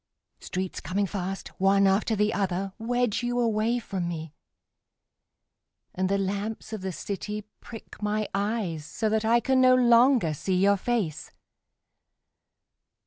[0.39, 4.33] Streets coming fast, One after the other, Wedge you away from me,
[5.93, 10.33] And the lamps of the city prick my eyes So that I can no longer
[10.33, 11.29] see your face.